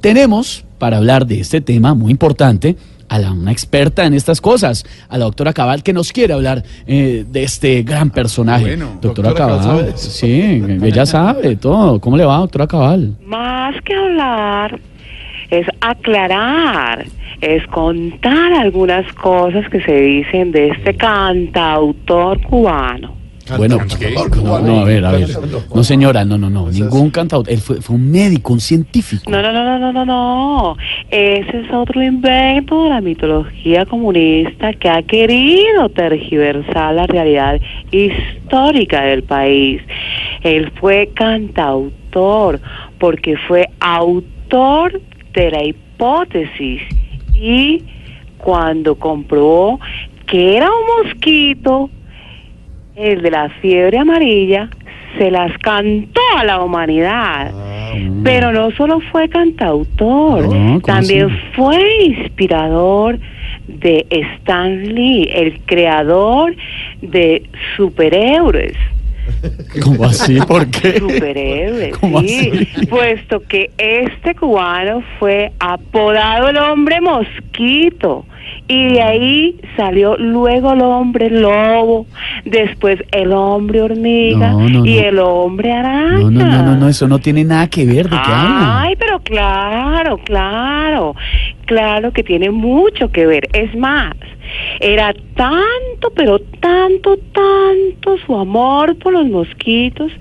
Tenemos, 0.00 0.64
para 0.78 0.96
hablar 0.96 1.26
de 1.26 1.40
este 1.40 1.60
tema 1.60 1.94
muy 1.94 2.10
importante, 2.10 2.76
a 3.10 3.18
la, 3.18 3.32
una 3.32 3.52
experta 3.52 4.06
en 4.06 4.14
estas 4.14 4.40
cosas, 4.40 4.86
a 5.08 5.18
la 5.18 5.24
doctora 5.24 5.52
Cabal, 5.52 5.82
que 5.82 5.92
nos 5.92 6.12
quiere 6.12 6.32
hablar 6.32 6.62
eh, 6.86 7.24
de 7.28 7.42
este 7.42 7.82
gran 7.82 8.10
personaje. 8.10 8.64
Bueno, 8.64 8.98
doctora, 9.02 9.30
doctora 9.30 9.58
Cabal, 9.58 9.92
sí, 9.96 10.62
ella 10.82 11.04
sabe 11.04 11.56
todo. 11.56 12.00
¿Cómo 12.00 12.16
le 12.16 12.24
va, 12.24 12.38
doctora 12.38 12.66
Cabal? 12.66 13.16
Más 13.26 13.74
que 13.82 13.94
hablar, 13.94 14.80
es 15.50 15.66
aclarar, 15.80 17.04
es 17.40 17.66
contar 17.66 18.52
algunas 18.54 19.12
cosas 19.14 19.68
que 19.68 19.82
se 19.82 20.00
dicen 20.00 20.52
de 20.52 20.68
este 20.68 20.96
cantautor 20.96 22.40
cubano. 22.42 23.19
Bueno, 23.56 23.78
no, 24.42 24.60
no, 24.60 24.80
a 24.80 24.84
ver, 24.84 25.04
a 25.04 25.12
ver. 25.12 25.28
No, 25.74 25.84
señora, 25.84 26.24
no, 26.24 26.38
no, 26.38 26.50
no, 26.50 26.70
ningún 26.70 27.10
cantautor. 27.10 27.52
Él 27.52 27.60
fue, 27.60 27.80
fue 27.80 27.96
un 27.96 28.10
médico, 28.10 28.52
un 28.52 28.60
científico. 28.60 29.30
No, 29.30 29.42
no, 29.42 29.52
no, 29.52 29.64
no, 29.64 29.78
no, 29.78 29.92
no, 29.92 30.04
no. 30.04 30.76
Ese 31.10 31.60
es 31.60 31.72
otro 31.72 32.02
invento 32.02 32.84
de 32.84 32.90
la 32.90 33.00
mitología 33.00 33.86
comunista 33.86 34.72
que 34.74 34.88
ha 34.88 35.02
querido 35.02 35.88
tergiversar 35.88 36.94
la 36.94 37.06
realidad 37.06 37.60
histórica 37.90 39.02
del 39.02 39.22
país. 39.22 39.82
Él 40.42 40.72
fue 40.80 41.10
cantautor 41.14 42.60
porque 42.98 43.36
fue 43.48 43.68
autor 43.80 45.00
de 45.32 45.50
la 45.50 45.64
hipótesis 45.64 46.82
y 47.34 47.82
cuando 48.38 48.94
comprobó 48.96 49.78
que 50.26 50.56
era 50.56 50.68
un 50.70 51.04
mosquito, 51.04 51.90
el 52.96 53.22
de 53.22 53.30
la 53.30 53.48
fiebre 53.60 53.98
amarilla, 53.98 54.68
se 55.18 55.30
las 55.30 55.56
cantó 55.58 56.20
a 56.36 56.44
la 56.44 56.60
humanidad. 56.62 57.52
Pero 58.22 58.52
no 58.52 58.70
solo 58.72 59.00
fue 59.10 59.28
cantautor, 59.28 60.42
No, 60.42 60.48
¿cómo 60.48 60.80
también 60.80 61.28
fue 61.56 62.04
inspirador 62.04 63.18
de 63.66 64.06
Stan 64.10 64.94
Lee, 64.94 65.28
el 65.32 65.60
creador 65.60 66.54
de 67.02 67.42
superhéroes. 67.76 68.74
¿Cómo 69.82 70.04
así? 70.04 70.38
¿Por 70.40 70.68
qué? 70.70 70.98
Superhéroes, 70.98 71.96
¿Cómo 71.98 72.20
sí, 72.20 72.50
así? 72.52 72.86
puesto 72.86 73.40
que 73.40 73.70
este 73.78 74.34
cubano 74.34 75.02
fue 75.18 75.52
apodado 75.60 76.48
el 76.48 76.56
hombre 76.58 77.00
mosquito 77.00 78.24
y 78.70 78.86
de 78.86 79.02
ahí 79.02 79.56
salió 79.76 80.16
luego 80.16 80.72
el 80.74 80.80
hombre 80.82 81.28
lobo, 81.28 82.06
después 82.44 83.02
el 83.10 83.32
hombre 83.32 83.82
hormiga 83.82 84.52
No, 84.52 84.60
no, 84.68 84.86
y 84.86 84.94
no. 84.94 85.00
el 85.08 85.18
hombre 85.18 85.72
araña. 85.72 86.18
No, 86.20 86.30
no, 86.30 86.62
no, 86.62 86.76
no, 86.76 86.88
eso 86.88 87.08
no 87.08 87.18
tiene 87.18 87.42
nada 87.42 87.66
que 87.68 87.84
ver. 87.84 88.04
¿De 88.08 88.16
qué? 88.16 88.22
Ay, 88.32 88.94
pero 88.96 89.18
claro, 89.18 90.18
claro, 90.18 91.16
claro 91.66 92.12
que 92.12 92.22
tiene 92.22 92.50
mucho 92.52 93.10
que 93.10 93.26
ver. 93.26 93.48
Es 93.54 93.74
más, 93.74 94.14
era 94.78 95.12
tanto, 95.34 96.12
pero 96.14 96.38
tanto, 96.60 97.16
tanto 97.32 98.18
su 98.24 98.36
amor 98.36 98.96
por 98.98 99.12
los 99.14 99.26
mosquitos 99.26 100.12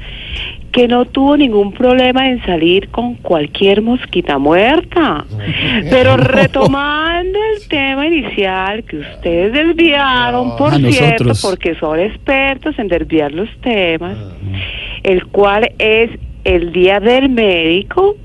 que 0.72 0.88
no 0.88 1.06
tuvo 1.06 1.36
ningún 1.38 1.72
problema 1.74 2.30
en 2.30 2.44
salir 2.46 2.90
con 2.90 3.16
cualquier 3.16 3.82
mosquita 3.82 4.38
muerta. 4.38 5.26
Pero 5.90 6.18
retomando 6.18 7.38
el 7.56 7.68
tema 7.68 8.08
inicial 8.08 8.84
que 8.84 8.98
ustedes 8.98 9.54
desviaron, 9.54 10.56
por 10.58 10.74
A 10.74 10.78
cierto, 10.78 11.24
nosotros. 11.26 11.42
porque 11.42 11.76
son 11.76 12.00
expertos 12.00 12.78
en 12.78 12.88
desviar 12.88 13.32
los 13.32 13.50
temas, 13.62 14.18
el 15.04 15.26
cual 15.28 15.72
es 15.80 16.12
el 16.44 16.72
Día 16.72 17.00
del 17.00 17.30
Médico, 17.30 18.16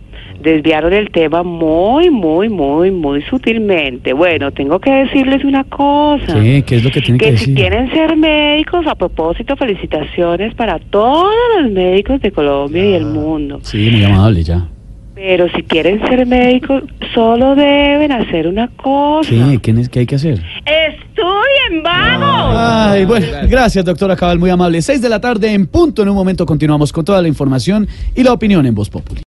desviaron 0.44 0.93
el 0.93 1.10
tema 1.10 1.43
muy, 1.43 2.10
muy, 2.10 2.49
muy, 2.49 2.91
muy 2.91 3.22
sutilmente. 3.22 4.12
Bueno, 4.12 4.53
tengo 4.53 4.78
que 4.78 4.91
decirles 4.93 5.43
una 5.44 5.65
cosa. 5.65 6.34
¿Qué? 6.41 6.62
¿Qué 6.65 6.77
es 6.77 6.84
lo 6.84 6.91
que 6.91 7.00
tiene 7.00 7.19
que 7.19 7.31
Que 7.31 7.37
si 7.38 7.55
quieren 7.55 7.91
ser 7.91 8.16
médicos, 8.16 8.87
a 8.87 8.94
propósito, 8.94 9.56
felicitaciones 9.56 10.55
para 10.55 10.78
todos 10.78 11.32
los 11.60 11.71
médicos 11.72 12.21
de 12.21 12.31
Colombia 12.31 12.84
y 12.91 12.94
el 12.94 13.06
mundo. 13.06 13.59
Sí, 13.62 13.88
muy 13.91 14.05
amable 14.05 14.43
ya. 14.44 14.69
Pero 15.16 15.49
si 15.50 15.62
quieren 15.62 16.05
ser 16.09 16.27
médicos, 16.27 16.82
solo 17.15 17.55
deben 17.55 18.11
hacer 18.12 18.49
una 18.49 18.66
cosa. 18.69 19.31
¿Qué? 19.31 19.59
¿Qué, 19.62 19.72
ne- 19.72 19.88
qué 19.88 20.00
hay 20.00 20.06
que 20.06 20.16
hacer? 20.16 20.41
¡Estudien, 20.66 21.82
vamos! 21.84 22.55
Ay, 22.59 23.05
bueno, 23.05 23.26
gracias, 23.49 23.84
doctora 23.84 24.16
Cabal, 24.16 24.38
muy 24.41 24.50
amable. 24.50 24.82
Seis 24.82 25.00
de 25.00 25.09
la 25.09 25.21
tarde 25.21 25.53
en 25.53 25.66
punto. 25.69 26.03
En 26.03 26.09
un 26.09 26.16
momento 26.16 26.44
continuamos 26.44 26.93
con 26.93 27.05
toda 27.05 27.22
la 27.22 27.28
información 27.28 27.87
y 28.15 28.25
la 28.25 28.32
opinión 28.32 28.66
en 28.66 28.75
Voz 28.75 28.91
Populi. 28.91 29.22